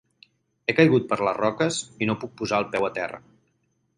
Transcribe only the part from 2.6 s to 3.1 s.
el peu a